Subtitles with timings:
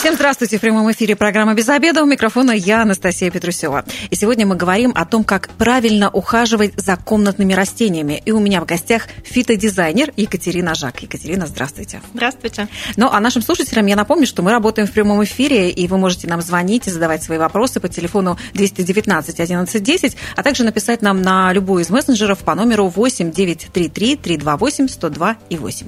[0.00, 0.56] Всем здравствуйте.
[0.56, 2.02] В прямом эфире программа «Без обеда».
[2.02, 3.84] У микрофона я, Анастасия Петрусева.
[4.08, 8.22] И сегодня мы говорим о том, как правильно ухаживать за комнатными растениями.
[8.24, 11.02] И у меня в гостях фитодизайнер Екатерина Жак.
[11.02, 12.00] Екатерина, здравствуйте.
[12.14, 12.68] Здравствуйте.
[12.96, 16.28] Ну, а нашим слушателям я напомню, что мы работаем в прямом эфире, и вы можете
[16.28, 21.20] нам звонить и задавать свои вопросы по телефону 219 11 10, а также написать нам
[21.20, 25.86] на любой из мессенджеров по номеру 8 933 328 102 и 8.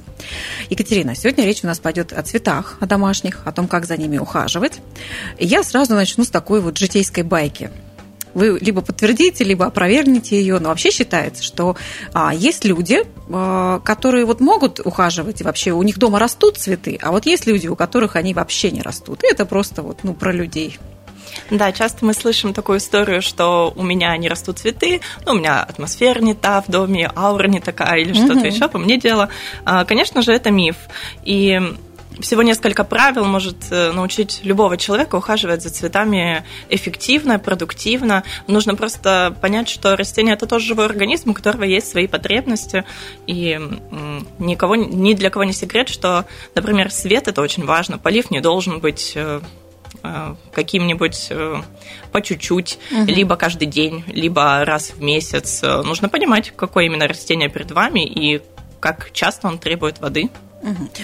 [0.69, 4.02] Екатерина, сегодня речь у нас пойдет о цветах, о домашних, о том, как за ними
[4.17, 4.79] ухаживать.
[5.37, 7.71] И я сразу начну с такой вот житейской байки.
[8.33, 11.75] Вы либо подтвердите, либо опровергнете ее, но вообще считается, что
[12.13, 16.97] а, есть люди, а, которые вот могут ухаживать, и вообще у них дома растут цветы,
[17.01, 19.23] а вот есть люди, у которых они вообще не растут.
[19.23, 20.79] И это просто вот, ну, про людей.
[21.49, 25.61] Да, часто мы слышим такую историю, что у меня не растут цветы, ну, у меня
[25.63, 28.45] атмосфера не та в доме, аура не такая или что-то угу.
[28.45, 29.29] еще, по мне дело.
[29.65, 30.75] А, конечно же, это миф.
[31.23, 31.59] И
[32.19, 38.23] всего несколько правил может э, научить любого человека ухаживать за цветами эффективно, продуктивно.
[38.47, 42.85] Нужно просто понять, что растение это тоже живой организм, у которого есть свои потребности.
[43.27, 43.59] И
[44.39, 46.25] никого, ни для кого не секрет, что,
[46.55, 47.97] например, свет это очень важно.
[47.97, 49.41] Полив не должен быть э,
[50.03, 51.31] э, каким-нибудь
[52.11, 53.05] по чуть-чуть, угу.
[53.05, 55.61] либо каждый день, либо раз в месяц.
[55.61, 58.41] Нужно понимать, какое именно растение перед вами и
[58.79, 60.29] как часто он требует воды.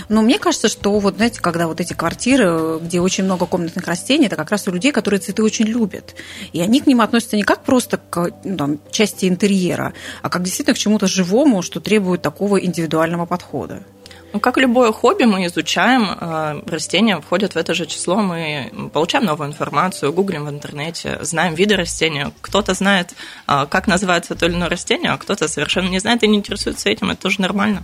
[0.07, 4.27] Но мне кажется, что вот, знаете, когда вот эти квартиры, где очень много комнатных растений,
[4.27, 6.15] это как раз у людей, которые цветы очень любят.
[6.53, 10.43] И они к ним относятся не как просто к ну, там, части интерьера, а как
[10.43, 13.83] действительно к чему-то живому, что требует такого индивидуального подхода.
[14.31, 19.25] Ну, как любое хобби, мы изучаем, э, растения входят в это же число, мы получаем
[19.25, 22.31] новую информацию, гуглим в интернете, знаем виды растения.
[22.41, 23.13] Кто-то знает,
[23.47, 26.89] э, как называется то или иное растение, а кто-то совершенно не знает и не интересуется
[26.89, 27.81] этим, это тоже нормально.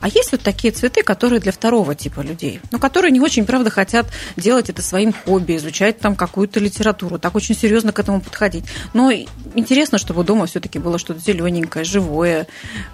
[0.00, 3.70] А есть вот такие цветы, которые для второго типа людей, ну, которые не очень, правда,
[3.70, 4.06] хотят
[4.36, 8.64] делать это своим хобби, изучать там какую-то литературу, так очень серьезно к этому подходить.
[8.94, 9.10] Но
[9.54, 12.46] интересно, чтобы дома все-таки было что-то зелененькое, живое.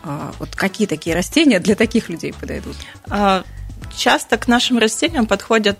[0.02, 2.77] А, вот какие такие растения для таких людей подойдут?
[3.10, 3.44] А,
[3.96, 5.78] часто к нашим растениям подходят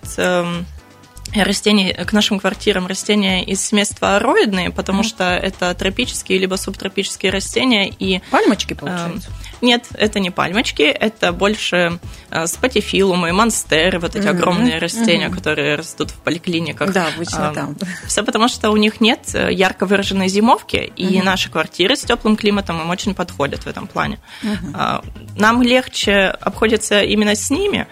[1.33, 5.05] эм, растения, к нашим квартирам растения из семейства ароидные, потому mm.
[5.05, 7.89] что это тропические либо субтропические растения.
[7.89, 9.29] И, Пальмочки, получается?
[9.29, 14.29] Э, нет, это не пальмочки, это больше э, спатифилумы, монстеры, вот эти mm-hmm.
[14.29, 15.35] огромные растения, mm-hmm.
[15.35, 16.93] которые растут в поликлиниках.
[16.93, 17.77] Да, обычно а, там.
[18.07, 21.23] Все потому, что у них нет э, ярко выраженной зимовки, и mm-hmm.
[21.23, 24.19] наши квартиры с теплым климатом им очень подходят в этом плане.
[24.43, 25.35] Mm-hmm.
[25.37, 27.87] Нам легче обходится именно с ними,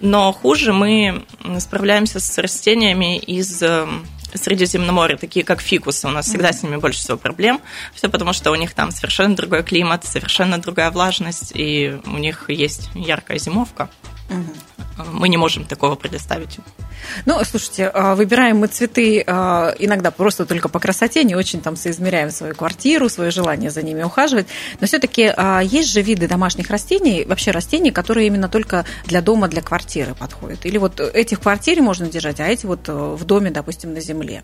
[0.00, 1.24] но хуже мы
[1.58, 6.06] справляемся с растениями из эм, Средиземноморья, такие как фикусы.
[6.06, 7.60] У нас всегда с ними больше всего проблем.
[7.94, 12.48] Все потому, что у них там совершенно другой климат, совершенно другая влажность, и у них
[12.48, 13.90] есть яркая зимовка.
[14.30, 15.08] Угу.
[15.12, 16.58] Мы не можем такого предоставить.
[17.26, 21.76] Ну, слушайте, а, выбираем мы цветы а, иногда просто только по красоте, не очень там
[21.76, 24.46] соизмеряем свою квартиру, свое желание за ними ухаживать.
[24.80, 29.48] Но все-таки а, есть же виды домашних растений, вообще растений, которые именно только для дома,
[29.48, 30.66] для квартиры подходят.
[30.66, 34.42] Или вот этих в квартире можно держать, а эти вот в доме, допустим, на земле.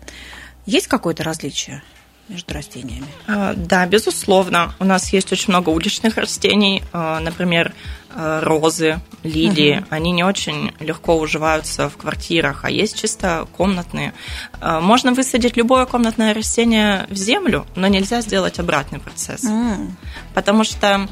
[0.65, 1.83] Есть какое-то различие?
[2.29, 3.07] между растениями?
[3.25, 4.73] Да, безусловно.
[4.79, 6.83] У нас есть очень много уличных растений.
[6.91, 9.87] Например, Э, розы, лилии, угу.
[9.89, 14.13] они не очень легко уживаются в квартирах, а есть чисто комнатные.
[14.59, 19.43] Э, можно высадить любое комнатное растение в землю, но нельзя сделать обратный процесс.
[19.43, 19.91] Mm.
[20.33, 21.07] Потому что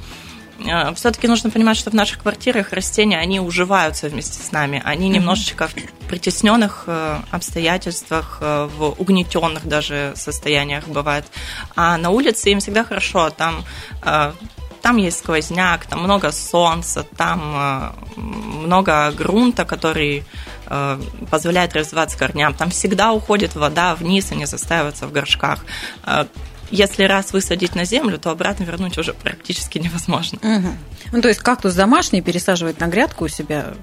[0.59, 4.81] э, все-таки нужно понимать, что в наших квартирах растения, они уживаются вместе с нами.
[4.83, 5.73] Они немножечко в
[6.07, 6.87] притесненных
[7.31, 11.25] обстоятельствах, в угнетенных даже состояниях бывает.
[11.75, 13.29] А на улице им всегда хорошо.
[13.31, 13.63] Там
[14.85, 20.23] там есть сквозняк, там много солнца, там э, много грунта, который
[20.67, 20.99] э,
[21.31, 22.53] позволяет развиваться корням.
[22.53, 25.65] Там всегда уходит вода вниз, они застаиваются в горшках.
[26.75, 30.39] Если раз высадить на землю, то обратно вернуть уже практически невозможно.
[30.41, 30.67] Угу.
[31.11, 33.73] Ну, то есть кактус домашний пересаживать на грядку у себя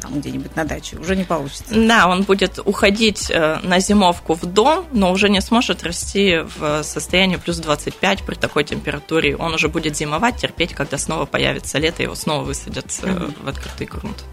[0.00, 1.64] там, где-нибудь на даче уже не получится.
[1.70, 6.82] Да, он будет уходить э, на зимовку в дом, но уже не сможет расти в
[6.82, 9.36] состоянии плюс 25 при такой температуре.
[9.36, 13.32] Он уже будет зимовать, терпеть, когда снова появится лето, его снова высадят угу.
[13.42, 14.24] в открытый грунт.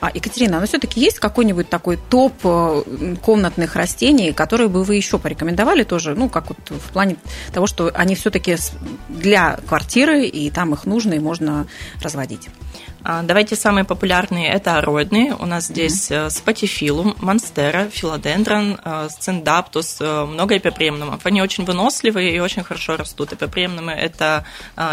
[0.00, 5.18] А, Екатерина, но все-таки есть какой-нибудь такой топ э, комнатных растений, которые бы вы еще
[5.18, 7.16] порекомендовали тоже, ну, как вот в плане
[7.54, 8.56] того, что они все-таки
[9.08, 11.66] для квартиры, и там их нужно, и можно
[12.02, 12.48] разводить.
[13.06, 15.34] А, давайте самые популярные это ароидные.
[15.34, 16.30] У нас здесь mm-hmm.
[16.30, 21.20] спатифилум, монстера, филодендрон, э, сциндаптус, э, много эпипремнумов.
[21.26, 23.34] Они очень выносливые и очень хорошо растут.
[23.34, 24.46] Эпипремнумы– это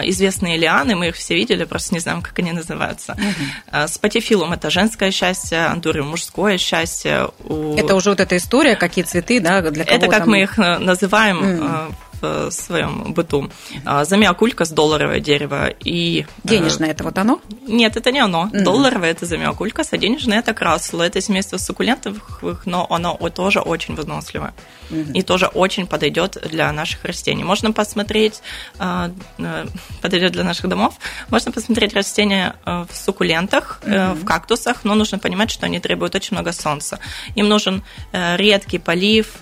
[0.04, 3.18] известные лианы, мы их все видели, просто не знаем, как они называются.
[3.18, 3.88] Mm-hmm.
[3.88, 7.30] Спатифилум– это женское счастье, андуриум– мужское счастье.
[7.78, 10.30] Это уже вот эта история, какие цветы, да, для кого Это как там...
[10.30, 13.50] мы их называем mm-hmm в своем быту.
[13.86, 16.26] А, замиокулька с долларовое дерево и...
[16.44, 17.42] Э, денежное это вот оно?
[17.68, 18.50] Нет, это не оно.
[18.52, 18.64] Mm-hmm.
[18.64, 21.04] Долларовое это замиокулька, а денежное это красула.
[21.04, 24.54] Это семейство суккулентовых, но оно тоже очень выносливое.
[24.90, 25.14] Mm-hmm.
[25.14, 27.44] И тоже очень подойдет для наших растений.
[27.44, 28.42] Можно посмотреть,
[28.78, 29.66] а, э,
[30.02, 30.96] подойдет для наших домов,
[31.30, 34.14] можно посмотреть растения э, в суккулентах, mm-hmm.
[34.16, 37.00] в кактусах, но нужно понимать, что они требуют очень много солнца.
[37.36, 39.38] Им нужен редкий полив,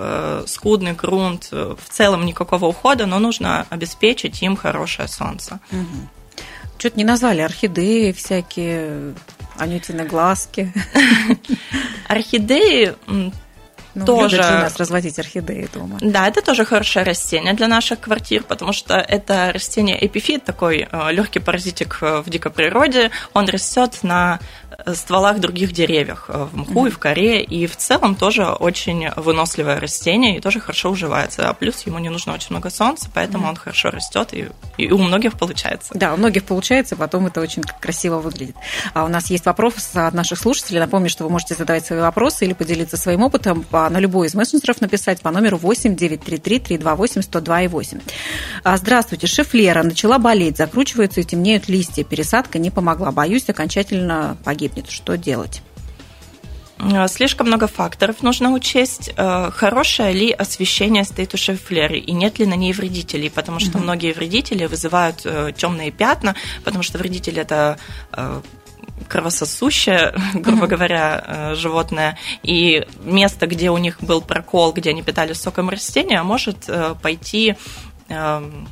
[0.46, 5.60] скудный грунт, в целом никакого ухода, но нужно обеспечить им хорошее солнце.
[5.72, 6.44] Угу.
[6.78, 9.14] Что-то не назвали орхидеи всякие,
[9.58, 10.72] анютины глазки.
[12.08, 12.96] Орхидеи
[14.00, 14.38] ну, тоже...
[14.38, 15.98] Любят у нас разводить орхидеи дома.
[16.02, 21.12] Да, это тоже хорошее растение для наших квартир, потому что это растение эпифит, такой э,
[21.12, 23.12] легкий паразитик э, в дикой природе.
[23.34, 24.40] Он растет на
[24.94, 29.80] стволах других деревьев, э, в мху и в коре, и в целом тоже очень выносливое
[29.80, 31.50] растение и тоже хорошо уживается.
[31.50, 34.98] А плюс ему не нужно очень много солнца, поэтому он хорошо растет, и, и у
[34.98, 35.92] многих получается.
[35.96, 38.56] Да, у многих получается, потом это очень красиво выглядит.
[38.94, 40.80] А у нас есть вопрос от наших слушателей.
[40.80, 44.36] Напомню, что вы можете задавать свои вопросы или поделиться своим опытом по, на любой из
[44.36, 48.00] мессенджеров написать по номеру 8 933 328 102 и 8.
[48.76, 52.04] Здравствуйте, шеф Лера начала болеть, закручиваются и темнеют листья.
[52.04, 53.12] Пересадка не помогла.
[53.12, 54.90] Боюсь, окончательно погибнет.
[54.90, 55.62] Что делать?
[56.80, 59.12] Э, слишком много факторов нужно учесть.
[59.16, 63.78] Э, хорошее ли освещение стоит у шефлеры и нет ли на ней вредителей, потому что
[63.78, 63.84] угу.
[63.84, 67.78] многие вредители вызывают э, темные пятна, потому что вредитель это
[69.10, 75.70] кровососущее, грубо говоря, животное, и место, где у них был прокол, где они питались соком
[75.70, 76.70] растения, может
[77.02, 77.56] пойти
[78.10, 78.68] эм,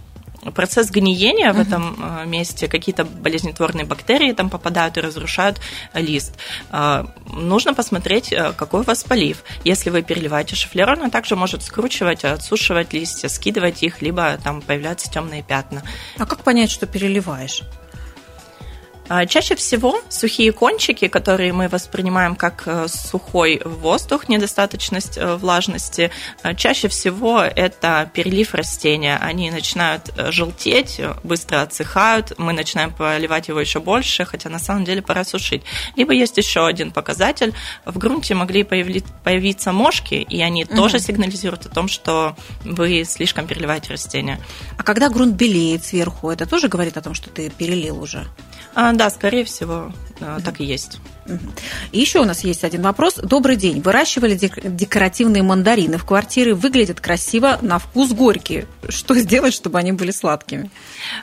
[0.53, 5.59] процесс гниения в этом э, месте, какие-то болезнетворные бактерии там попадают и разрушают
[5.93, 6.37] лист.
[6.71, 9.43] Э, нужно посмотреть, э, какой у вас полив.
[9.63, 15.11] Если вы переливаете шифлер, он также может скручивать, отсушивать листья, скидывать их, либо там появляются
[15.11, 15.83] темные пятна.
[16.17, 17.63] А как понять, что переливаешь?
[19.09, 26.11] А, чаще всего сухие кончики, которые мы воспринимаем как э, сухой воздух, недостаточность э, влажности,
[26.43, 29.17] э, чаще всего это перелив растения.
[29.17, 35.01] Они начинают желтеть, быстро отсыхают, мы начинаем поливать его еще больше, хотя на самом деле
[35.01, 35.63] пора сушить.
[35.95, 37.53] Либо есть еще один показатель.
[37.85, 40.75] В грунте могли появиться мошки, и они угу.
[40.75, 44.39] тоже сигнализируют о том, что вы слишком переливаете растения.
[44.77, 48.27] А когда грунт белеет сверху, это тоже говорит о том, что ты перелил уже?
[48.79, 50.99] А, да, скорее всего, так и есть.
[51.91, 53.15] И еще у нас есть один вопрос.
[53.15, 53.81] Добрый день.
[53.81, 56.53] Выращивали декоративные мандарины в квартире.
[56.53, 58.67] Выглядят красиво, на вкус горькие.
[58.87, 60.69] Что сделать, чтобы они были сладкими?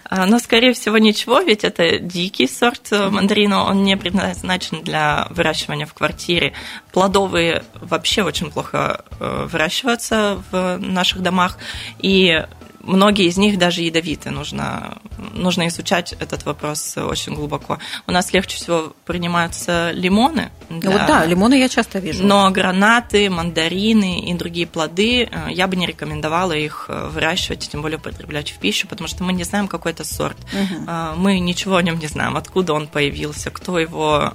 [0.02, 3.66] А, ну, скорее всего, ничего, ведь это дикий сорт мандарина.
[3.66, 6.54] Он не предназначен для выращивания в квартире.
[6.90, 11.56] Плодовые вообще очень плохо э, выращиваются в наших домах.
[12.00, 12.44] И
[12.86, 14.30] многие из них даже ядовиты.
[14.30, 14.98] Нужно,
[15.32, 17.78] нужно изучать этот вопрос очень глубоко.
[18.06, 20.50] У нас легче всего принимаются лимоны.
[20.68, 20.90] Для...
[20.90, 22.24] Вот да, лимоны я часто вижу.
[22.24, 27.82] Но гранаты, мандарины и другие плоды э, я бы не рекомендовала их э, выращивать, тем
[27.82, 30.36] более употреблять в пищу, потому что мы не знаем, какой это сорт.
[30.52, 30.90] Угу.
[31.16, 34.34] Мы ничего о нем не знаем, откуда он появился, кто его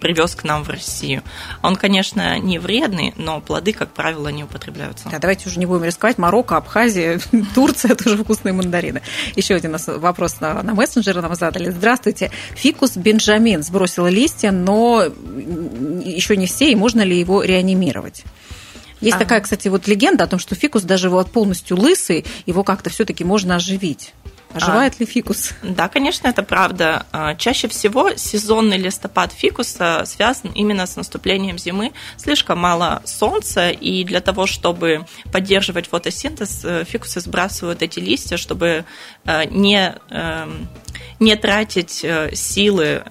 [0.00, 1.22] привез к нам в Россию.
[1.62, 5.08] Он, конечно, не вредный, но плоды, как правило, не употребляются.
[5.10, 6.18] Да, давайте уже не будем рисковать.
[6.18, 7.20] Марокко, Абхазия,
[7.54, 9.02] Турция это тоже вкусные мандарины.
[9.36, 11.70] Еще один вопрос на, на мессенджеры нам задали.
[11.70, 12.30] Здравствуйте.
[12.54, 18.24] Фикус Бенджамин сбросил листья, но еще не все, и можно ли его реанимировать?
[19.00, 19.20] Есть а.
[19.20, 23.24] такая, кстати, вот легенда о том, что фикус даже вот полностью лысый, его как-то все-таки
[23.24, 24.12] можно оживить.
[24.52, 25.52] Оживает а, ли фикус?
[25.62, 27.06] Да, конечно, это правда.
[27.12, 31.92] А, чаще всего сезонный листопад фикуса связан именно с наступлением зимы.
[32.16, 38.84] Слишком мало солнца, и для того, чтобы поддерживать фотосинтез, э, фикусы сбрасывают эти листья, чтобы
[39.24, 40.68] э, не эм,
[41.20, 43.02] не тратить э, силы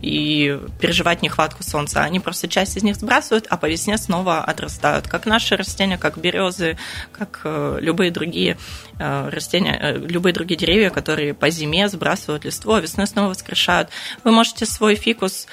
[0.00, 2.02] и переживать нехватку солнца.
[2.02, 5.08] Они просто часть из них сбрасывают, а по весне снова отрастают.
[5.08, 6.76] Как наши растения, как березы,
[7.12, 8.56] как любые другие
[8.98, 13.90] растения, любые другие деревья, которые по зиме сбрасывают листву, а весной снова воскрешают.
[14.24, 15.46] Вы можете свой фикус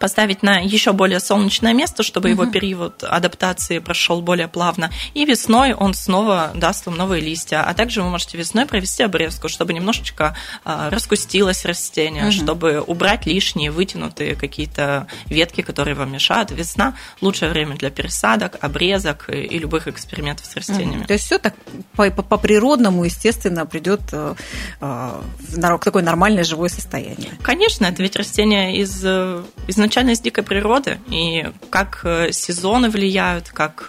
[0.00, 2.42] поставить на еще более солнечное место, чтобы угу.
[2.42, 4.90] его период адаптации прошел более плавно.
[5.14, 7.62] И весной он снова даст вам новые листья.
[7.62, 12.32] А также вы можете весной провести обрезку, чтобы немножечко а, раскустилось растение, угу.
[12.32, 16.50] чтобы убрать лишние вытянутые какие-то ветки, которые вам мешают.
[16.50, 21.00] Весна лучшее время для пересадок, обрезок и любых экспериментов с растениями.
[21.00, 21.06] Угу.
[21.08, 21.54] То есть все так
[21.94, 24.34] по, по, по природному, естественно, придет э,
[24.80, 27.32] э, в такое нормальное живое состояние.
[27.42, 29.42] Конечно, это ведь растения из, э,
[29.90, 33.88] изначально из дикой природы, и как сезоны влияют, как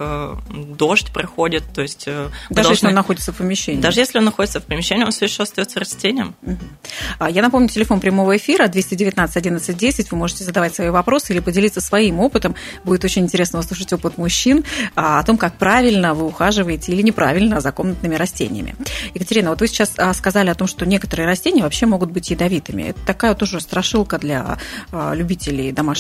[0.50, 2.06] дождь проходит, то есть...
[2.06, 2.72] Даже должны...
[2.72, 3.82] если он находится в помещении.
[3.82, 6.36] Даже если он находится в помещении, он все еще остается растением.
[6.42, 7.28] Угу.
[7.30, 10.12] Я напомню, телефон прямого эфира 219 11 10.
[10.12, 12.56] Вы можете задавать свои вопросы или поделиться своим опытом.
[12.84, 14.64] Будет очень интересно услышать опыт мужчин
[14.96, 18.76] а, о том, как правильно вы ухаживаете или неправильно за комнатными растениями.
[19.14, 22.84] Екатерина, вот вы сейчас а, сказали о том, что некоторые растения вообще могут быть ядовитыми.
[22.84, 24.58] Это такая тоже страшилка для
[24.92, 25.91] а, любителей домашних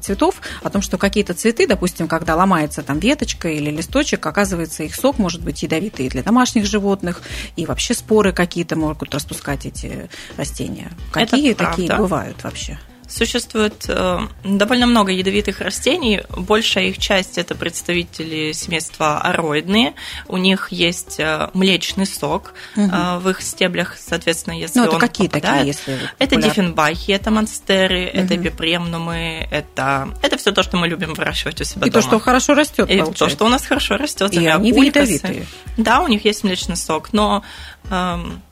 [0.00, 4.94] цветов, о том, что какие-то цветы, допустим, когда ломается там веточка или листочек, оказывается, их
[4.94, 7.22] сок может быть ядовитый и для домашних животных,
[7.56, 10.90] и вообще споры какие-то могут распускать эти растения.
[11.12, 12.78] Какие такие бывают вообще?
[13.14, 16.22] Существует э, довольно много ядовитых растений.
[16.36, 19.94] Большая их часть это представители семейства ароидные.
[20.26, 22.90] У них есть э, млечный сок угу.
[22.92, 25.76] э, в их стеблях, соответственно, если ну, это он какие попадает.
[25.76, 28.18] такие, если Это диффенбахи, это монстеры, угу.
[28.18, 32.02] это эпипремнумы, это это все то, что мы любим выращивать у себя И дома.
[32.02, 32.90] то, что хорошо растет.
[32.90, 34.32] И то, что у нас хорошо растет.
[34.32, 35.46] И они ядовитые.
[35.76, 37.44] Да, у них есть млечный сок, но
[37.90, 38.42] эм,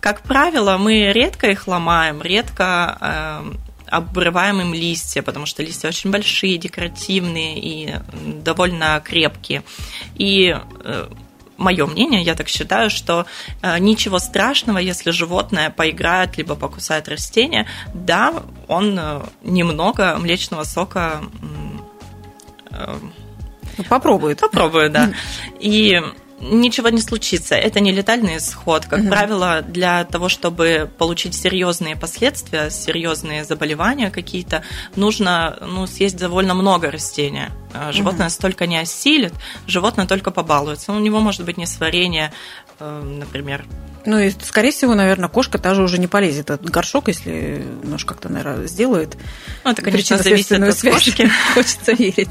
[0.00, 6.10] как правило, мы редко их ломаем, редко эм, обрываем им листья, потому что листья очень
[6.10, 7.94] большие, декоративные и
[8.42, 9.62] довольно крепкие.
[10.16, 11.08] И э,
[11.56, 13.26] мое мнение, я так считаю, что
[13.62, 17.66] э, ничего страшного, если животное поиграет либо покусает растение.
[17.92, 21.22] Да, он э, немного млечного сока
[23.88, 24.40] попробует.
[24.40, 25.12] Попробует, да.
[25.60, 26.00] И
[26.40, 27.54] ничего не случится.
[27.54, 28.86] Это не летальный исход.
[28.86, 29.08] Как угу.
[29.08, 34.62] правило, для того, чтобы получить серьезные последствия, серьезные заболевания какие-то,
[34.96, 37.52] нужно ну, съесть довольно много растения.
[37.72, 38.34] А животное угу.
[38.34, 39.34] столько не осилит,
[39.66, 40.92] животное только побалуется.
[40.92, 42.32] У него может быть несварение,
[42.78, 43.64] э, например,
[44.06, 48.28] ну и, скорее всего, наверное, кошка тоже уже не полезет этот горшок, если нож как-то,
[48.28, 49.16] наверное, сделает.
[49.64, 50.94] Ну, это, конечно, зависит от связь.
[50.94, 51.30] кошки.
[51.54, 52.30] Хочется верить.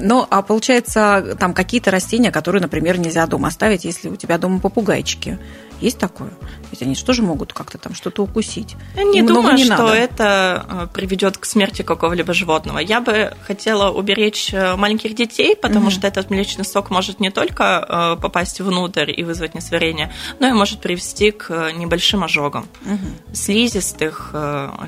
[0.00, 4.60] Ну, а получается, там какие-то растения, которые, например, нельзя дома оставить, если у тебя дома
[4.60, 5.38] попугайчики.
[5.82, 6.30] Есть такое?
[6.70, 8.76] Ведь они же тоже могут как-то там что-то укусить.
[8.94, 9.94] Я не Им думаю, не что надо.
[9.94, 12.78] это э, приведет к смерти какого-либо животного.
[12.78, 15.90] Я бы хотела уберечь э, маленьких детей, потому угу.
[15.90, 20.52] что этот млечный сок может не только э, попасть внутрь и вызвать несварение, но и
[20.52, 23.34] может привести к небольшим ожогам угу.
[23.34, 24.34] слизистых,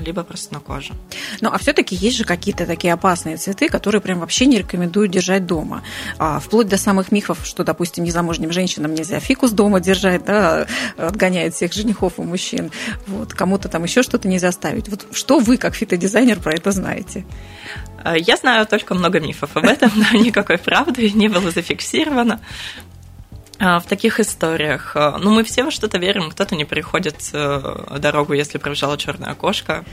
[0.05, 0.93] либо просто на коже.
[1.41, 5.47] Ну, а все-таки есть же какие-то такие опасные цветы, которые прям вообще не рекомендуют держать
[5.47, 5.83] дома.
[6.19, 11.55] А, вплоть до самых мифов, что, допустим, незамужним женщинам нельзя фикус дома держать, да, отгоняет
[11.55, 12.71] всех женихов у мужчин.
[13.07, 14.89] Вот, кому-то там еще что-то нельзя ставить.
[14.89, 17.25] Вот что вы, как фитодизайнер, про это знаете?
[18.05, 22.94] Э, я знаю только много мифов об этом, но никакой правды не было зафиксировано э,
[23.59, 24.93] в таких историях.
[24.97, 29.85] Э, ну, мы все во что-то верим, кто-то не переходит дорогу, если пробежала черная кошка,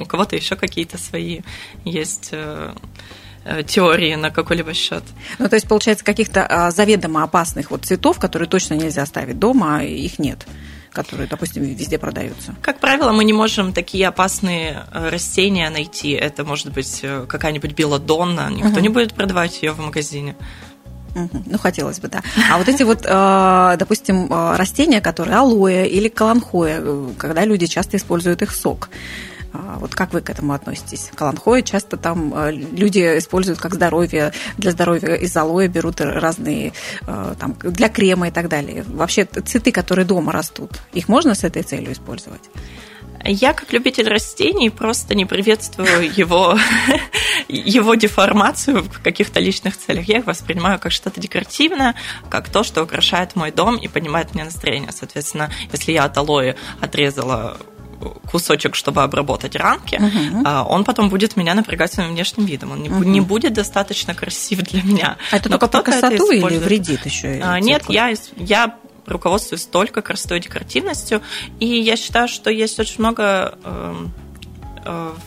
[0.00, 1.40] у кого-то еще какие-то свои
[1.84, 2.32] есть
[3.66, 5.04] теории на какой-либо счет.
[5.38, 9.84] Ну, то есть, получается, каких-то а, заведомо опасных вот цветов, которые точно нельзя ставить дома,
[9.84, 10.46] их нет
[10.96, 12.54] которые, допустим, везде продаются?
[12.62, 16.12] Как правило, мы не можем такие опасные э, растения найти.
[16.12, 18.48] Это может быть э, какая-нибудь белодонна.
[18.50, 18.80] Никто угу.
[18.80, 20.34] не будет продавать ее в магазине.
[21.16, 22.22] Ну, хотелось бы, да.
[22.50, 26.82] А вот эти вот, э, допустим, растения, которые алоэ или каланхоя,
[27.16, 28.90] когда люди часто используют их сок,
[29.78, 31.10] вот как вы к этому относитесь?
[31.14, 36.72] Каланхоя часто там э, люди используют как здоровье, для здоровья из алоэ берут разные
[37.06, 38.84] э, там, для крема и так далее.
[38.86, 42.42] Вообще цветы, которые дома растут, их можно с этой целью использовать?
[43.24, 46.58] Я, как любитель растений, просто не приветствую его,
[47.48, 50.08] его деформацию в каких-то личных целях.
[50.08, 51.94] Я их воспринимаю как что-то декоративное,
[52.28, 54.92] как то, что украшает мой дом и поднимает мне настроение.
[54.92, 57.58] Соответственно, если я от алоэ отрезала
[58.30, 60.46] кусочек, чтобы обработать ранки, угу.
[60.46, 62.72] он потом будет меня напрягать своим внешним видом.
[62.72, 63.04] Он угу.
[63.04, 65.16] не будет достаточно красив для меня.
[65.30, 67.40] А это Но только по красоту или вредит еще?
[67.42, 71.22] А, нет, я, я руководствуюсь только красотой декоративностью,
[71.60, 74.12] и я считаю, что есть очень много эм,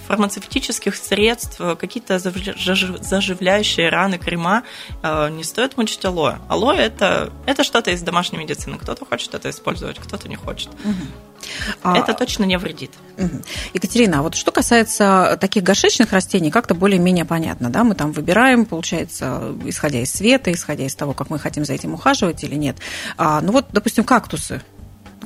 [0.08, 4.64] фармацевтических средств, какие-то заживляющие раны, крема,
[5.04, 6.38] не стоит мучить алоэ.
[6.48, 8.78] Алоэ это, это что-то из домашней медицины.
[8.78, 10.70] Кто-то хочет это использовать, кто-то не хочет.
[10.84, 11.96] Угу.
[11.96, 12.14] Это а...
[12.14, 12.92] точно не вредит.
[13.18, 13.42] Угу.
[13.74, 17.84] Екатерина, а вот что касается таких горшечных растений, как-то более-менее понятно, да?
[17.84, 21.94] Мы там выбираем, получается, исходя из света, исходя из того, как мы хотим за этим
[21.94, 22.78] ухаживать или нет.
[23.18, 24.62] А, ну вот, допустим, кактусы.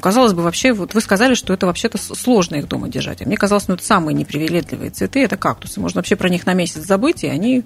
[0.01, 3.21] Казалось бы, вообще, вот вы сказали, что это вообще-то сложно их дома держать.
[3.21, 5.79] А мне казалось, ну, это самые непривередливые цветы, это кактусы.
[5.79, 7.63] Можно вообще про них на месяц забыть, и они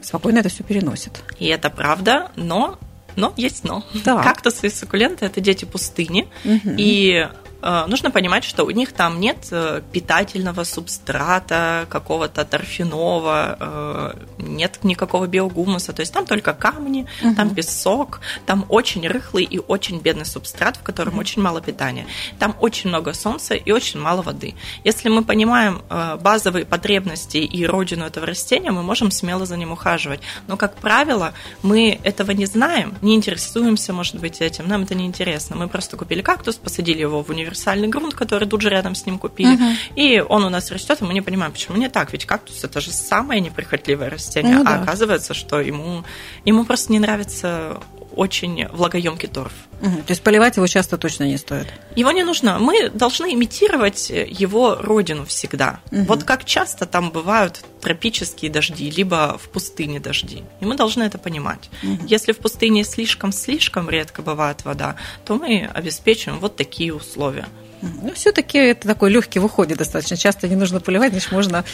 [0.00, 1.22] спокойно это все переносят.
[1.38, 2.78] И это правда, но
[3.14, 3.84] но есть но.
[4.04, 4.22] Да.
[4.22, 6.74] Кактусы и суккуленты– это дети пустыни, угу.
[6.78, 7.28] и
[7.62, 15.26] нужно понимать, что у них там нет э, питательного субстрата, какого-то торфяного, э, нет никакого
[15.26, 17.34] биогумуса, то есть там только камни, угу.
[17.36, 21.20] там песок, там очень рыхлый и очень бедный субстрат, в котором угу.
[21.20, 22.06] очень мало питания.
[22.40, 24.54] Там очень много солнца и очень мало воды.
[24.82, 25.82] Если мы понимаем
[26.20, 30.20] базовые потребности и родину этого растения, мы можем смело за ним ухаживать.
[30.48, 35.06] Но, как правило, мы этого не знаем, не интересуемся, может быть, этим, нам это не
[35.06, 35.54] интересно.
[35.56, 39.06] Мы просто купили кактус, посадили его в университет, универсальный грунт, который тут же рядом с
[39.06, 39.54] ним купили.
[39.54, 39.64] Угу.
[39.96, 42.12] И он у нас растет, и мы не понимаем, почему не так.
[42.12, 44.54] Ведь кактус это же самое неприхотливое растение.
[44.54, 44.82] Ну, а да.
[44.82, 46.04] оказывается, что ему,
[46.44, 47.80] ему просто не нравится
[48.16, 49.52] очень влагоемкий торф.
[49.80, 50.02] Угу.
[50.06, 51.66] То есть поливать его часто точно не стоит?
[51.96, 52.58] Его не нужно.
[52.58, 55.80] Мы должны имитировать его родину всегда.
[55.90, 56.02] Угу.
[56.02, 60.44] Вот как часто там бывают тропические дожди, либо в пустыне дожди.
[60.60, 61.70] И мы должны это понимать.
[61.82, 62.06] Угу.
[62.06, 67.46] Если в пустыне слишком-слишком редко бывает вода, то мы обеспечим вот такие условия.
[67.82, 70.16] Ну, все-таки это такой легкий выходит достаточно.
[70.16, 71.64] Часто не нужно поливать, значит, можно.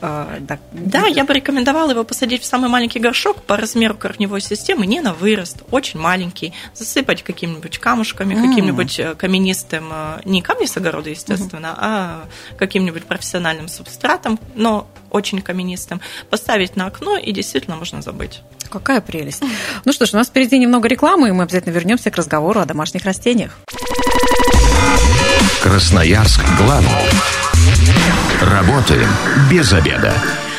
[0.00, 0.58] Э, да.
[0.72, 5.00] да, я бы рекомендовала его посадить в самый маленький горшок по размеру корневой системы, не
[5.00, 8.48] на вырост, очень маленький, засыпать какими-нибудь камушками, mm.
[8.48, 11.78] каким-нибудь э, каменистым, э, не камни с огорода, естественно, mm-hmm.
[11.78, 12.24] а
[12.58, 18.42] каким-нибудь профессиональным субстратом, но очень каменистым, поставить на окно, и действительно можно забыть.
[18.70, 19.42] Какая прелесть.
[19.84, 22.64] Ну что ж, у нас впереди немного рекламы, и мы обязательно вернемся к разговору о
[22.64, 23.58] домашних растениях.
[25.62, 27.10] Красноярск главный.
[28.40, 29.08] Работаем
[29.50, 30.14] без обеда.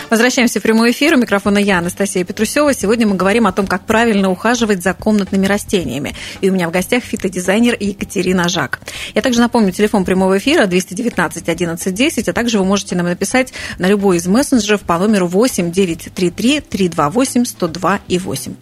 [0.10, 1.14] Возвращаемся в прямой эфир.
[1.14, 2.74] У микрофона я, Анастасия Петрусева.
[2.74, 6.16] Сегодня мы говорим о том, как правильно ухаживать за комнатными растениями.
[6.42, 8.80] И у меня в гостях фитодизайнер Екатерина Жак.
[9.14, 13.54] Я также напомню, телефон прямого эфира 219 11 10, а также вы можете нам написать
[13.78, 18.56] на любой из мессенджеров по номеру 8 933 328 102 и 8.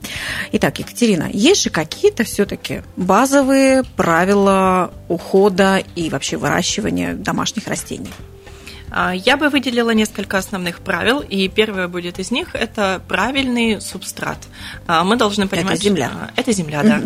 [0.51, 8.10] Итак, Екатерина, есть же какие-то все-таки базовые правила ухода и вообще выращивания домашних растений?
[9.00, 14.40] А, я бы выделила несколько основных правил, и первое будет из них– это правильный субстрат.
[14.88, 15.76] А, мы должны понимать…
[15.76, 16.32] Это земля.
[16.36, 17.02] Это земля, да.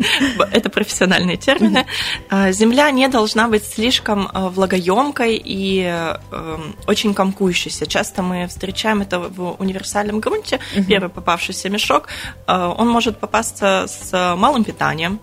[0.52, 1.86] Это профессиональные термины.
[2.28, 7.86] А, земля не должна быть слишком влагоемкой и эм, очень комкующейся.
[7.86, 10.60] Часто мы встречаем это в универсальном грунте.
[10.88, 12.08] Первый попавшийся мешок,
[12.46, 15.20] он может попасться с малым питанием,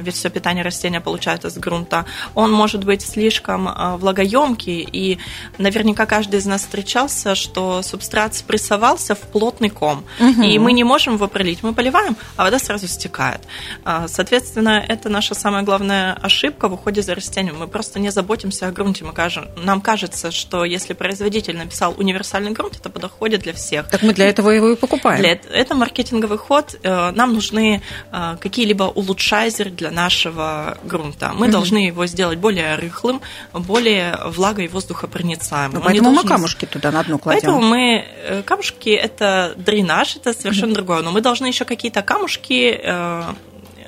[0.00, 2.04] ведь все питание растения получают из грунта.
[2.34, 5.18] Он может быть слишком влагоемкий и
[5.58, 11.14] наверняка каждый из нас встречался, что субстрат спрессовался в плотный ком, и мы не можем
[11.14, 11.62] его пролить.
[11.62, 13.40] Мы поливаем, а вода сразу стекает.
[13.84, 17.58] А, соответственно, это наша самая главная ошибка в уходе за растением.
[17.58, 19.02] Мы просто не заботимся о грунте.
[19.02, 23.88] Мы кажем, нам кажется, что если производитель написал универсальный грунт, это подходит для всех.
[23.88, 25.20] Так мы для этого его и покупаем.
[25.20, 26.78] Для, это маркетинговый ход.
[26.82, 27.80] Э, нам нужны
[28.12, 31.32] э, какие-либо улучшайзеры для нашего грунта.
[31.34, 31.52] Мы угу.
[31.52, 33.22] должны его сделать более рыхлым,
[33.54, 35.78] более влагой и воздухопроникаемым проницаемым.
[35.78, 37.40] Ну, поэтому мы камушки туда на дно кладем.
[37.40, 40.74] Поэтому мы э, камушки это дренаж, это совершенно mm-hmm.
[40.74, 41.02] другое.
[41.02, 42.80] Но мы должны еще какие-то камушки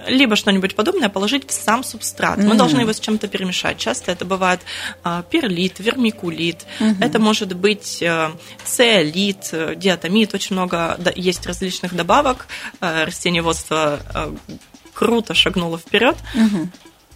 [0.06, 2.38] либо что-нибудь подобное положить в сам субстрат.
[2.38, 2.48] Mm-hmm.
[2.48, 3.78] Мы должны его с чем-то перемешать.
[3.78, 4.60] Часто это бывает
[5.04, 7.04] э, перлит, вермикулит, mm-hmm.
[7.04, 8.30] это может быть э,
[8.64, 12.46] циолит, диатомит, очень много есть различных добавок.
[12.80, 14.34] Э, растениеводство э,
[14.92, 16.16] круто шагнуло вперед.
[16.34, 16.68] Mm-hmm.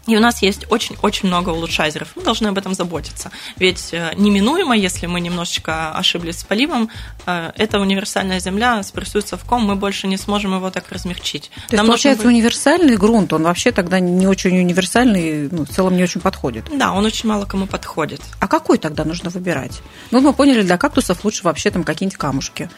[0.07, 2.09] И у нас есть очень-очень много улучшайзеров.
[2.15, 3.31] Мы должны об этом заботиться.
[3.57, 6.91] Ведь э, неминуемо, если мы немножечко ошиблись с поливом,
[7.27, 11.51] э, эта универсальная земля спрессуется в ком, мы больше не сможем его так размягчить.
[11.69, 12.35] То Нам есть, получается, быть...
[12.35, 16.67] универсальный грунт, он вообще тогда не очень универсальный, ну, в целом не очень подходит.
[16.73, 18.21] Да, он очень мало кому подходит.
[18.39, 19.81] А какой тогда нужно выбирать?
[20.13, 22.71] Ну, мы поняли, для кактусов лучше вообще там какие-нибудь камушки.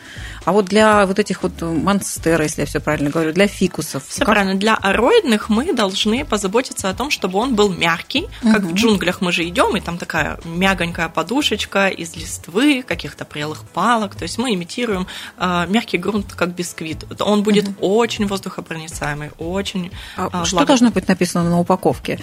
[0.45, 4.03] А вот для вот этих вот монстера, если я все правильно говорю, для фикусов.
[4.09, 4.29] Все как...
[4.29, 4.55] правильно.
[4.55, 9.33] Для ароидных мы должны позаботиться о том, чтобы он был мягкий, как в джунглях мы
[9.33, 14.15] же идем, и там такая мягонькая подушечка из листвы, каких-то прелых палок.
[14.15, 17.05] То есть мы имитируем э, мягкий грунт как бисквит.
[17.21, 19.91] Он будет очень воздухопроницаемый, очень.
[20.17, 22.21] А, что должно быть написано на упаковке?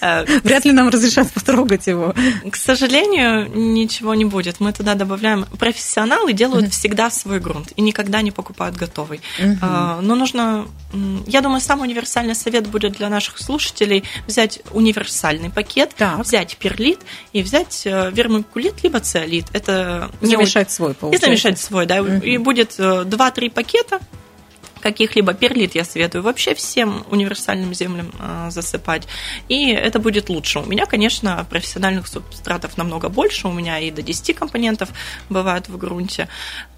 [0.42, 2.12] Вряд ли нам разрешат потрогать его.
[2.50, 4.58] К сожалению, ничего не будет.
[4.58, 5.46] Мы туда добавляем.
[5.56, 9.20] Профессионалы делают всегда свой грунт и никогда не покупают готовый.
[9.38, 10.66] Но нужно
[11.26, 16.20] я думаю, самый универсальный совет будет для наших слушателей взять универсальный пакет, так.
[16.20, 17.00] взять перлит
[17.32, 19.46] и взять э, вермикулит либо циолит.
[19.52, 20.74] Это замешать не...
[20.74, 21.26] свой, получается.
[21.26, 22.02] И замешать свой, да.
[22.02, 22.24] Угу.
[22.24, 24.00] И будет 2-3 э, пакета
[24.82, 29.06] каких-либо перлит я советую вообще всем универсальным землям а, засыпать.
[29.48, 30.58] И это будет лучше.
[30.58, 33.48] У меня, конечно, профессиональных субстратов намного больше.
[33.48, 34.90] У меня и до 10 компонентов
[35.30, 36.28] бывают в грунте.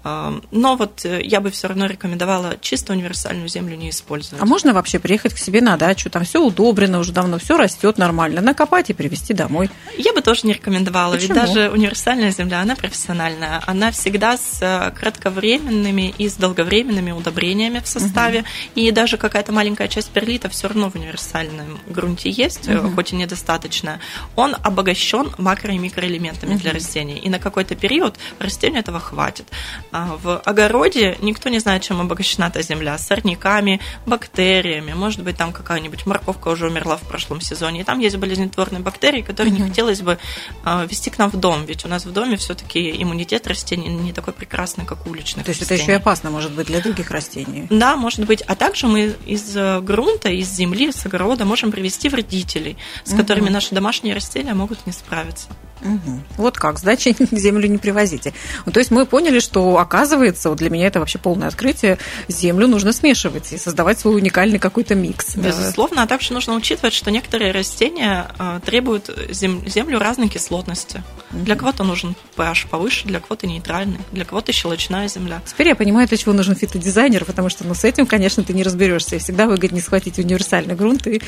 [0.03, 4.41] А, но вот э, я бы все равно рекомендовала чисто универсальную землю не использовать.
[4.41, 6.09] А можно вообще приехать к себе на дачу?
[6.11, 8.41] Там все удобрено уже давно, все растет нормально.
[8.41, 9.69] Накопать и привезти домой.
[9.97, 11.13] Я бы тоже не рекомендовала.
[11.13, 11.33] Почему?
[11.33, 13.63] Ведь даже универсальная земля, она профессиональная.
[13.65, 18.47] Она всегда с э, кратковременными и с долговременными удобрениями в составе, угу.
[18.75, 22.91] и даже какая-то маленькая часть перлита все равно в универсальном грунте есть, угу.
[22.95, 23.99] хоть и недостаточно.
[24.35, 26.59] Он обогащен макро- и микроэлементами угу.
[26.59, 29.47] для растений, и на какой-то период растению этого хватит.
[29.91, 35.51] А в огороде никто не знает, чем обогащена эта земля, сорняками, бактериями, может быть, там
[35.53, 39.63] какая-нибудь морковка уже умерла в прошлом сезоне, и там есть болезнетворные бактерии, которые угу.
[39.63, 40.17] не хотелось бы
[40.63, 44.13] а, вести к нам в дом, ведь у нас в доме все-таки иммунитет растений не
[44.13, 45.81] такой прекрасный, как уличных То есть растений.
[45.81, 47.67] это еще и опасно, может быть, для других растений?
[47.69, 48.41] Да, да, может быть.
[48.41, 53.21] А также мы из э, грунта, из земли, с огорода можем привести вредителей, с угу.
[53.21, 55.49] которыми наши домашние растения могут не справиться.
[55.81, 56.19] Угу.
[56.37, 58.33] Вот как, сдачи землю не привозите.
[58.65, 62.67] Ну, то есть мы поняли, что оказывается, вот для меня это вообще полное открытие, землю
[62.67, 65.35] нужно смешивать и создавать свой уникальный какой-то микс.
[65.35, 71.03] Безусловно, а также нужно учитывать, что некоторые растения э, требуют землю разной кислотности.
[71.31, 71.43] Угу.
[71.43, 75.41] Для кого-то нужен pH повыше, для кого-то нейтральный, для кого-то щелочная земля.
[75.45, 78.63] Теперь я понимаю, для чего нужен фитодизайнер, потому что ну, с этим, конечно, ты не
[78.63, 79.15] разберешься.
[79.15, 81.21] И всегда выгоднее схватить универсальный грунт и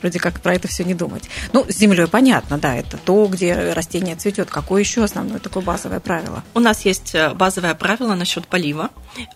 [0.00, 1.24] вроде как про это все не думать.
[1.52, 4.50] Ну, с землей понятно, да, это то, где растение цветет.
[4.50, 6.42] Какое еще основное такое базовое правило?
[6.54, 8.90] У нас есть э, базовое правило насчет полива.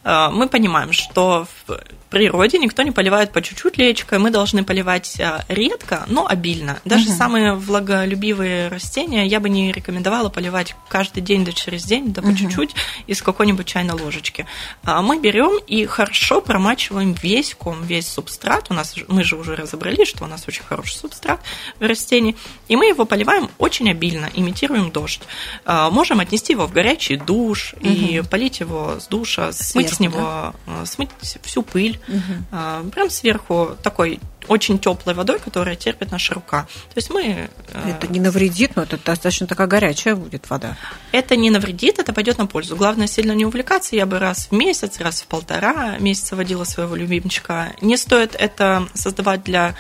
[0.04, 5.20] Э, мы понимаем, что в природе никто не поливает по чуть-чуть лечкой, мы должны поливать
[5.20, 6.78] э, редко, но обильно.
[6.84, 7.16] Даже угу.
[7.16, 12.28] самые влаголюбивые растения я бы не рекомендовала поливать каждый день, да через день, да по
[12.28, 12.36] угу.
[12.36, 12.74] чуть-чуть
[13.06, 14.46] из какой-нибудь чайной ложечки.
[14.82, 18.66] Мы берем и хорошо промачиваем весь ком, весь субстрат.
[18.70, 21.40] У нас мы же уже разобрались, что у нас очень хороший субстрат
[21.78, 22.36] в растении,
[22.68, 25.22] и мы его поливаем очень обильно, имитируем дождь.
[25.66, 27.86] Можем отнести его в горячий душ угу.
[27.86, 30.86] и полить его с душа, смыть с него, да?
[30.86, 31.10] Смыть
[31.42, 31.98] всю пыль.
[32.08, 32.90] Угу.
[32.90, 36.62] Прям сверху такой очень теплой водой, которая терпит наша рука.
[36.94, 37.48] То есть мы...
[37.72, 40.76] Э, это не навредит, но это достаточно такая горячая будет вода.
[41.12, 42.76] Это не навредит, это пойдет на пользу.
[42.76, 43.96] Главное сильно не увлекаться.
[43.96, 47.72] Я бы раз в месяц, раз в полтора месяца водила своего любимчика.
[47.80, 49.74] Не стоит это создавать для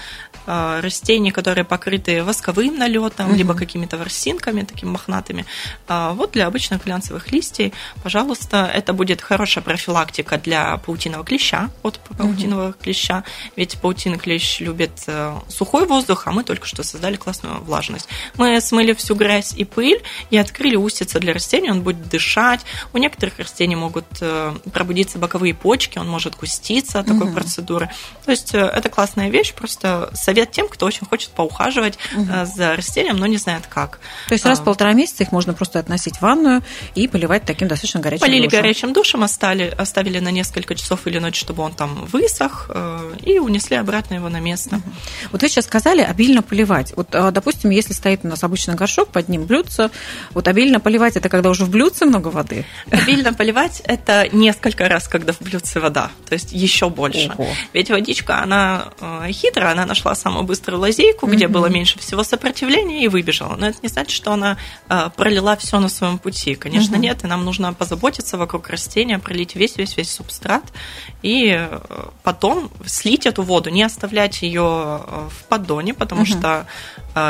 [0.46, 3.36] Э, растений, которые покрыты восковым налетом, угу.
[3.36, 5.44] либо какими-то ворсинками такими мохнатыми.
[5.88, 11.98] А вот для обычных глянцевых листьев, пожалуйста, это будет хорошая профилактика для паутинового клеща, от
[11.98, 12.76] паутинового угу.
[12.80, 13.24] клеща,
[13.56, 18.08] ведь паутинный клещ любит э, сухой воздух, а мы только что создали классную влажность.
[18.36, 22.60] Мы смыли всю грязь и пыль и открыли устица для растений, он будет дышать.
[22.92, 27.34] У некоторых растений могут э, пробудиться боковые почки, он может густиться от такой угу.
[27.34, 27.90] процедуры.
[28.24, 32.26] То есть это классная вещь, просто совет совет тем, кто очень хочет поухаживать угу.
[32.44, 33.98] за растением, но не знает как.
[34.28, 36.62] То есть раз в полтора месяца их можно просто относить в ванную
[36.94, 38.60] и поливать таким достаточно горячим Полили душем.
[38.60, 43.38] горячим душем, оставили, оставили на несколько часов или ночь, чтобы он там высох, э, и
[43.38, 44.76] унесли обратно его на место.
[44.76, 44.92] Угу.
[45.32, 46.92] Вот вы сейчас сказали обильно поливать.
[46.96, 49.90] Вот, а, допустим, если стоит у нас обычный горшок, под ним блюдце,
[50.34, 52.66] вот обильно поливать это когда уже в блюдце много воды?
[52.90, 57.32] Обильно поливать это несколько раз, когда в блюдце вода, то есть еще больше.
[57.38, 57.48] Ого.
[57.72, 61.48] Ведь водичка, она э, хитрая, она нашла самую быструю лазейку, где mm-hmm.
[61.48, 63.54] было меньше всего сопротивления, и выбежала.
[63.54, 64.56] Но это не значит, что она
[64.88, 66.56] э, пролила все на своем пути.
[66.56, 66.98] Конечно, mm-hmm.
[66.98, 70.64] нет, и нам нужно позаботиться вокруг растения, пролить весь-весь-весь субстрат,
[71.22, 71.80] и э,
[72.24, 76.38] потом слить эту воду, не оставлять ее э, в поддоне, потому mm-hmm.
[76.38, 76.66] что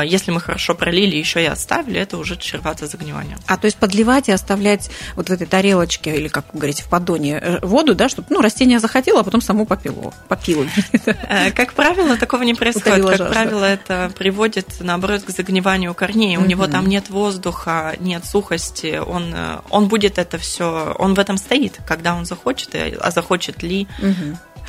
[0.05, 3.38] если мы хорошо пролили, еще и оставили, это уже чревато загниванием.
[3.46, 6.88] А то есть подливать и оставлять вот в этой тарелочке, или, как вы говорите, в
[6.88, 10.12] поддоне э, воду, да, чтобы ну, растение захотело, а потом само попило.
[10.29, 10.66] попило.
[11.55, 13.18] Как правило, такого не происходит.
[13.18, 16.37] Как правило, это приводит, наоборот, к загниванию корней.
[16.37, 19.01] У него там нет воздуха, нет сухости.
[19.05, 19.35] Он,
[19.70, 23.87] он будет это все, он в этом стоит, когда он захочет, а захочет ли.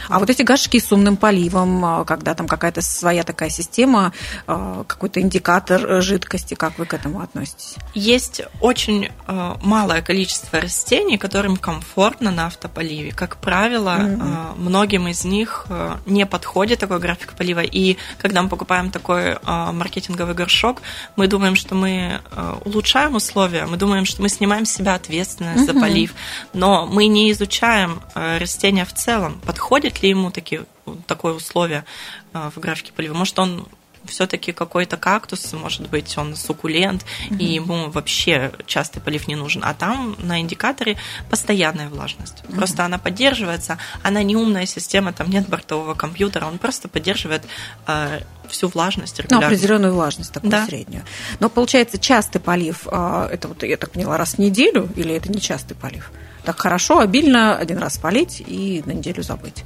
[0.10, 4.14] А вот эти горшки с умным поливом, когда там какая-то своя такая система,
[4.46, 7.76] какой-то индикатор жидкости, как вы к этому относитесь?
[7.94, 13.12] Есть очень малое количество растений, которым комфортно на автополиве.
[13.12, 14.56] Как правило, mm-hmm.
[14.58, 15.68] многим из них
[16.06, 17.62] не подходит такой график полива.
[17.62, 20.82] И когда мы покупаем такой маркетинговый горшок,
[21.16, 22.22] мы думаем, что мы
[22.66, 25.74] улучшаем условия, мы думаем, что мы снимаем с себя ответственность mm-hmm.
[25.74, 26.14] за полив,
[26.54, 30.62] но мы не изучаем растения в целом, подходит ли ему таки,
[31.06, 31.86] такое условие
[32.34, 33.14] в графике полива.
[33.14, 33.68] Может, он
[34.08, 37.38] все-таки какой-то кактус, может быть, он суккулент, mm-hmm.
[37.38, 39.62] и ему вообще частый полив не нужен.
[39.64, 40.98] А там на индикаторе
[41.30, 42.44] постоянная влажность.
[42.44, 42.56] Mm-hmm.
[42.56, 47.44] Просто она поддерживается, она не умная система, там нет бортового компьютера, он просто поддерживает
[47.88, 49.48] э, всю влажность регулярно.
[49.48, 50.66] Ну, определенную влажность, такую да.
[50.66, 51.04] среднюю.
[51.40, 55.32] Но получается, частый полив, э, это вот, я так поняла, раз в неделю, или это
[55.32, 56.12] не частый полив?
[56.48, 59.66] Так хорошо, обильно один раз полить и на неделю забыть.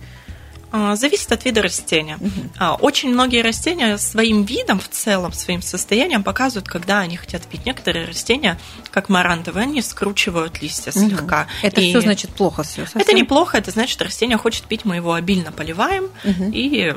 [0.72, 2.18] А, зависит от вида растения.
[2.20, 2.80] Угу.
[2.80, 7.68] Очень многие растения своим видом в целом, своим состоянием показывают, когда они хотят пить.
[7.68, 8.58] Некоторые растения,
[8.90, 11.42] как марантовые, они скручивают листья слегка.
[11.42, 11.68] Угу.
[11.68, 12.88] Это все значит плохо все.
[12.96, 16.46] Это неплохо, это значит, растение хочет пить, мы его обильно поливаем, угу.
[16.52, 16.96] и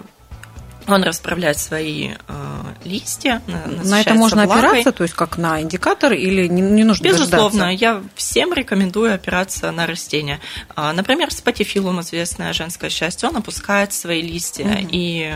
[0.86, 3.42] он расправляет свои э, листья,
[3.84, 4.68] На это можно влагой.
[4.68, 7.84] опираться, то есть как на индикатор, или не, не нужно Безусловно, дождаться?
[7.84, 10.40] я всем рекомендую опираться на растения.
[10.74, 14.88] А, например, спатифилум, известное женское счастье, он опускает свои листья, угу.
[14.90, 15.34] и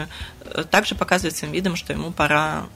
[0.71, 2.67] также показывает своим видом, что ему пора,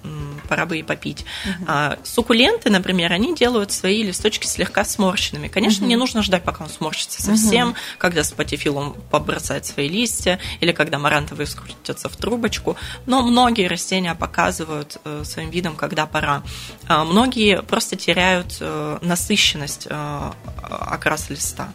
[0.49, 1.25] пора бы и попить.
[1.45, 1.65] Угу.
[1.69, 5.49] А, суккуленты, например, они делают свои листочки слегка сморщенными.
[5.49, 5.91] Конечно, угу.
[5.91, 7.77] не нужно ждать, пока он сморщится совсем, угу.
[7.99, 12.77] когда спатифилум побросает свои листья, или когда марантовый скрутятся в трубочку.
[13.07, 16.43] Но многие растения показывают э, своим видом, когда пора.
[16.89, 20.31] А многие просто теряют э, насыщенность э,
[20.63, 21.73] окраса листа.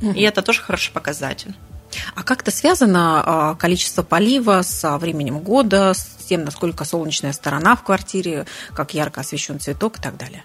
[0.00, 0.12] Угу.
[0.12, 1.54] И это тоже хороший показатель.
[2.14, 7.82] А как-то связано а, количество полива с временем года, с тем, насколько солнечная сторона в
[7.82, 10.44] квартире, как ярко освещен цветок и так далее?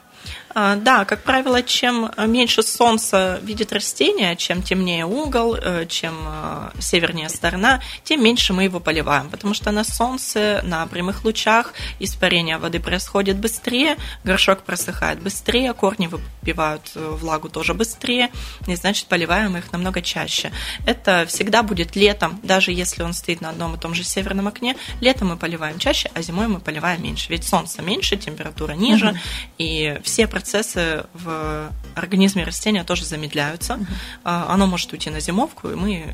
[0.53, 6.71] А, да, как правило, чем меньше солнца видит растение, чем темнее угол, э, чем э,
[6.79, 12.57] севернее сторона, тем меньше мы его поливаем, потому что на солнце, на прямых лучах испарение
[12.57, 18.29] воды происходит быстрее, горшок просыхает быстрее, корни выпивают э, влагу тоже быстрее,
[18.67, 20.51] и значит поливаем их намного чаще.
[20.85, 24.77] Это всегда будет летом, даже если он стоит на одном и том же северном окне,
[25.01, 29.17] летом мы поливаем чаще, а зимой мы поливаем меньше, ведь солнце меньше, температура ниже, угу.
[29.57, 33.73] и все процессы в организме растения тоже замедляются.
[33.73, 33.85] Угу.
[34.23, 36.13] Оно может уйти на зимовку, и мы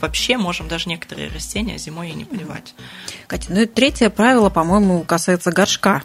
[0.00, 2.74] вообще можем даже некоторые растения зимой и не поливать.
[3.26, 6.02] Катя, ну и третье правило, по-моему, касается горшка.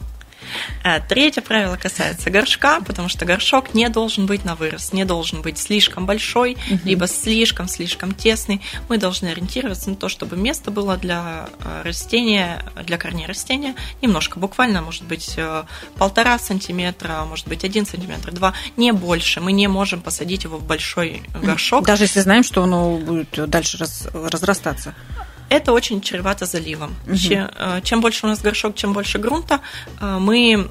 [0.83, 5.41] Э, третье правило касается горшка, потому что горшок не должен быть на вырос, не должен
[5.41, 6.79] быть слишком большой, угу.
[6.83, 8.61] либо слишком-слишком тесный.
[8.89, 14.39] Мы должны ориентироваться на то, чтобы место было для э, растения, для корней растения немножко,
[14.39, 15.63] буквально, может быть, э,
[15.97, 19.39] полтора сантиметра, может быть, один сантиметр, два, не больше.
[19.41, 21.85] Мы не можем посадить его в большой горшок.
[21.85, 23.77] Даже если знаем, что оно будет дальше
[24.13, 24.93] разрастаться
[25.53, 26.95] это очень чревато заливом.
[27.07, 27.15] Угу.
[27.15, 29.59] Чем, э, чем больше у нас горшок, чем больше грунта,
[30.01, 30.67] э, мы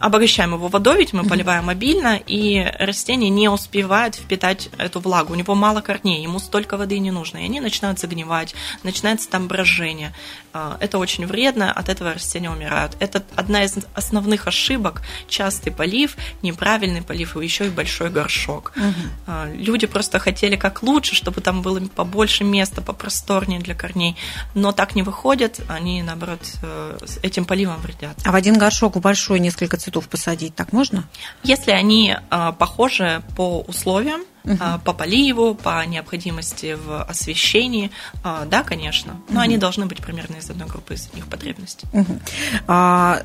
[0.00, 5.34] обогащаем его водой, ведь мы поливаем обильно, и растение не успевает впитать эту влагу.
[5.34, 9.46] У него мало корней, ему столько воды не нужно, и они начинают загнивать, начинается там
[9.46, 10.14] брожение.
[10.52, 12.96] А, это очень вредно, от этого растения умирают.
[12.98, 18.72] Это одна из основных ошибок, частый полив, неправильный полив и еще и большой горшок.
[18.76, 19.54] Угу.
[19.54, 24.16] Люди просто хотели как лучше, чтобы там было побольше места, попросторнее для корней,
[24.54, 28.16] но так не выходит, они, наоборот, э, этим поливом вредят.
[28.24, 31.04] А в один горшок большой несколько цветов цветов посадить, так можно?
[31.42, 34.56] Если они а, похожи по условиям, угу.
[34.84, 37.90] по поливу, по необходимости в освещении,
[38.22, 39.40] а, да, конечно, но угу.
[39.40, 41.86] они должны быть примерно из одной группы из их потребностей.
[41.92, 42.20] Угу.
[42.68, 43.20] А,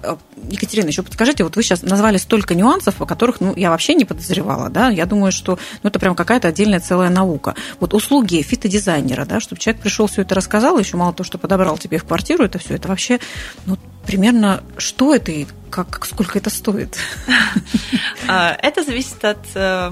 [0.49, 4.05] Екатерина, еще подскажите, вот вы сейчас назвали столько нюансов, о которых ну, я вообще не
[4.05, 7.55] подозревала, да, я думаю, что ну, это прям какая-то отдельная целая наука.
[7.79, 11.77] Вот услуги фитодизайнера, да, чтобы человек пришел, все это рассказал, еще мало того, что подобрал
[11.77, 13.19] тебе в квартиру, это все, это вообще
[13.65, 16.97] ну, примерно что это и как, сколько это стоит?
[18.27, 19.91] А, это зависит от э,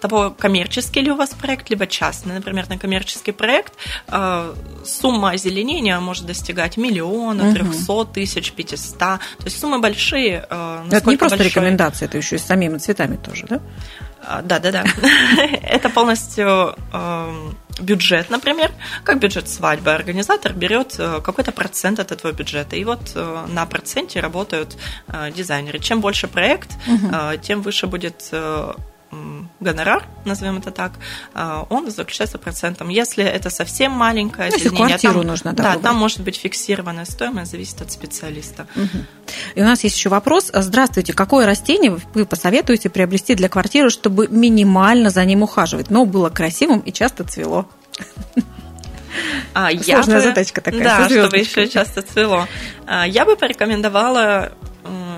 [0.00, 2.34] того, коммерческий ли у вас проект, либо частный.
[2.34, 3.72] Например, на коммерческий проект
[4.08, 9.20] э, сумма озеленения может достигать миллиона, трехсот тысяч, пятиста.
[9.38, 10.46] То есть суммы большие.
[10.48, 11.50] Э, это не просто большой...
[11.50, 13.60] рекомендации, это еще и с самими цветами тоже, да?
[14.22, 14.84] А, да, да, да.
[15.62, 18.72] Это полностью эм, бюджет, например,
[19.04, 19.92] как бюджет свадьбы.
[19.92, 22.76] Организатор берет э, какой-то процент от этого бюджета.
[22.76, 25.78] И вот э, на проценте работают э, дизайнеры.
[25.78, 26.70] Чем больше проект,
[27.42, 28.32] тем выше будет
[29.60, 30.92] гонорар, назовем это так,
[31.34, 32.88] а, он заключается процентом.
[32.88, 35.82] Если это совсем маленькое Если изменение, квартиру там, нужно да, выбрать.
[35.82, 38.66] там может быть фиксированная стоимость, зависит от специалиста.
[39.54, 40.50] И у нас есть еще вопрос.
[40.52, 46.30] Здравствуйте, какое растение вы посоветуете приобрести для квартиры, чтобы минимально за ним ухаживать, но было
[46.30, 47.66] красивым и часто цвело?
[49.54, 52.46] А, Сложная бы, задачка такая, Да, чтобы еще часто цвело.
[52.86, 54.52] А, Я бы порекомендовала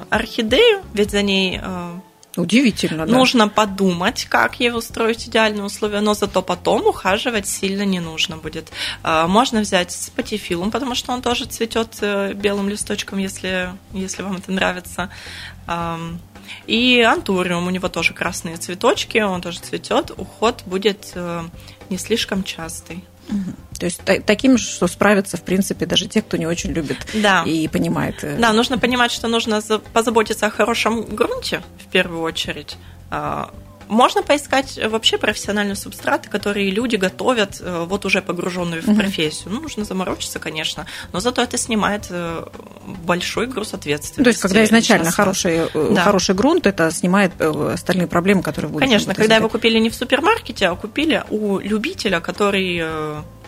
[0.09, 1.91] орхидею, ведь за ней э,
[2.37, 3.13] Удивительно, да.
[3.13, 8.71] нужно подумать, как ей устроить идеальные условия, но зато потом ухаживать сильно не нужно будет.
[9.03, 14.37] А, Можно взять спатифилум, потому что он тоже цветет э, белым листочком, если, если вам
[14.37, 15.11] это нравится.
[16.67, 20.11] И антуриум, у него тоже красные цветочки, он тоже цветет.
[20.17, 21.45] Уход будет э,
[21.91, 23.05] не слишком частый.
[23.79, 27.43] То есть та- таким, что справятся, в принципе, даже те, кто не очень любит Да.
[27.47, 28.23] и понимает.
[28.23, 32.77] э, Да, нужно понимать, что нужно за- позаботиться о хорошем грунте в первую очередь.
[33.91, 39.53] Можно поискать вообще профессиональные субстраты, которые люди готовят, э, вот уже погруженные в профессию.
[39.53, 42.47] Ну, нужно заморочиться, конечно, но зато это снимает э,
[43.05, 44.23] большой груз ответственности.
[44.23, 45.15] То есть, когда изначально нас.
[45.17, 46.03] хороший, э, Да.
[46.03, 48.87] хороший грунт, это снимает остальные проблемы, которые будут.
[48.87, 52.85] Конечно, когда его купили не в супермаркете, а купили у любителя, который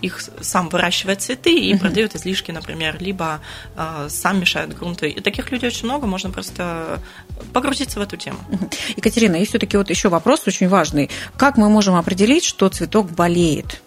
[0.03, 3.41] их сам выращивает цветы и продает излишки, например, либо
[3.77, 5.09] э, сам мешает грунты.
[5.09, 7.01] И таких людей очень много, можно просто
[7.53, 8.39] погрузиться в эту тему.
[8.49, 8.71] Мгм.
[8.97, 11.11] Екатерина, и все-таки вот еще вопрос очень важный.
[11.37, 13.83] Как мы можем определить, что цветок болеет?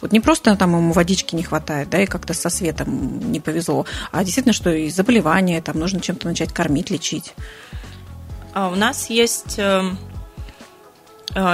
[0.00, 3.84] Вот не просто там ему водички не хватает, да, и как-то со светом не повезло,
[4.12, 7.34] а действительно, что и заболевание, там нужно чем-то начать кормить, лечить.
[8.54, 9.90] А У нас есть э, э,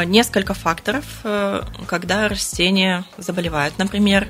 [0.04, 3.78] несколько факторов, э, когда растение заболевает.
[3.78, 4.28] Например,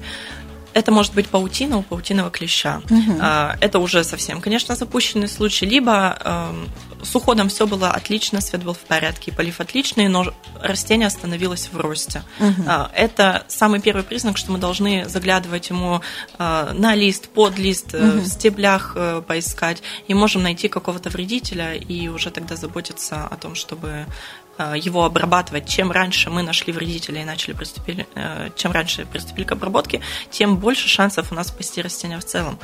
[0.75, 2.83] это может быть паутина у паутиного клеща.
[3.21, 5.67] А, Это уже совсем, конечно, запущенный случай.
[5.67, 6.69] Либо эм,
[7.03, 11.79] с уходом все было отлично, свет был в порядке, полив отличный, но растение остановилось в
[11.79, 12.23] росте.
[12.67, 16.01] А, Это самый первый признак, что мы должны заглядывать ему
[16.39, 21.75] э, на лист, под лист, э, в стеблях э, поискать, и можем найти какого-то вредителя
[21.75, 24.05] и уже тогда заботиться о том, чтобы э,
[24.59, 25.69] его обрабатывать.
[25.69, 30.57] Чем раньше мы нашли вредителя и начали приступили, э, чем раньше приступили к обработке, тем
[30.57, 32.59] больше шансов у нас спасти растения в целом.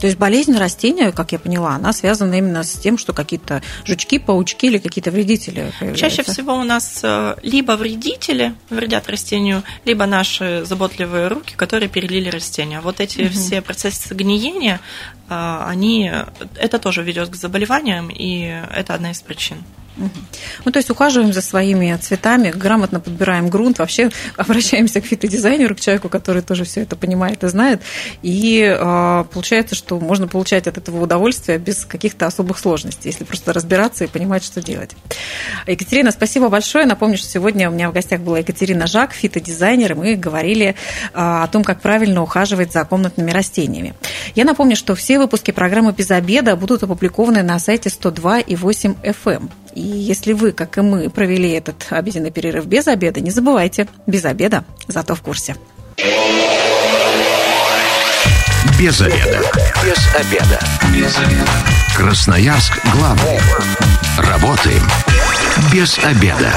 [0.00, 4.18] То есть болезнь растения, как я поняла, она связана именно с тем, что какие-то жучки,
[4.18, 6.16] паучки или какие-то вредители появляются.
[6.16, 12.30] Чаще всего у нас э, либо вредители вредят растению, либо наши заботливые руки, которые перелили
[12.30, 12.80] растения.
[12.80, 14.80] Вот эти все процессы гниения,
[15.28, 16.10] э, они,
[16.56, 19.58] это тоже ведет к заболеваниям, и это одна из причин.
[19.96, 25.80] Ну, то есть ухаживаем за своими цветами, грамотно подбираем грунт, вообще обращаемся к фитодизайнеру, к
[25.80, 27.82] человеку, который тоже все это понимает и знает.
[28.22, 33.52] И э, получается, что можно получать от этого удовольствие без каких-то особых сложностей, если просто
[33.52, 34.90] разбираться и понимать, что делать.
[35.66, 36.86] Екатерина, спасибо большое.
[36.86, 40.74] Напомню, что сегодня у меня в гостях была Екатерина Жак, фитодизайнер, и мы говорили э,
[41.14, 43.94] о том, как правильно ухаживать за комнатными растениями.
[44.34, 48.94] Я напомню, что все выпуски программы «Без обеда» будут опубликованы на сайте 102 и 8
[49.02, 49.50] FM.
[49.74, 54.24] И если вы, как и мы, провели этот обеденный перерыв без обеда, не забывайте, без
[54.24, 55.56] обеда, зато в курсе.
[58.78, 59.40] Без обеда.
[59.84, 60.60] Без обеда.
[60.92, 61.50] Без обеда.
[61.96, 63.40] Красноярск главный.
[64.18, 64.82] Работаем
[65.72, 66.52] без обеда.